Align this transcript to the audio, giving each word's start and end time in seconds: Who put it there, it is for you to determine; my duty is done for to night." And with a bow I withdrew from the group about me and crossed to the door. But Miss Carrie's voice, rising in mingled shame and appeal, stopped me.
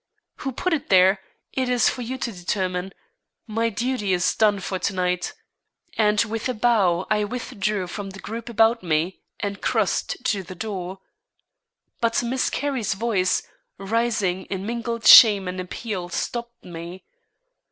Who 0.37 0.51
put 0.51 0.73
it 0.73 0.89
there, 0.89 1.19
it 1.53 1.69
is 1.69 1.87
for 1.87 2.01
you 2.01 2.17
to 2.17 2.31
determine; 2.31 2.91
my 3.45 3.69
duty 3.69 4.13
is 4.13 4.35
done 4.35 4.59
for 4.59 4.79
to 4.79 4.93
night." 4.95 5.35
And 5.95 6.19
with 6.23 6.49
a 6.49 6.55
bow 6.55 7.05
I 7.11 7.23
withdrew 7.23 7.85
from 7.85 8.09
the 8.09 8.19
group 8.19 8.49
about 8.49 8.81
me 8.81 9.21
and 9.41 9.61
crossed 9.61 10.25
to 10.25 10.41
the 10.41 10.55
door. 10.55 11.01
But 11.99 12.23
Miss 12.23 12.49
Carrie's 12.49 12.95
voice, 12.95 13.43
rising 13.77 14.45
in 14.45 14.65
mingled 14.65 15.05
shame 15.05 15.47
and 15.47 15.59
appeal, 15.59 16.09
stopped 16.09 16.65
me. 16.65 17.03